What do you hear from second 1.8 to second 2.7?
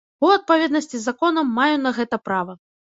на гэта права.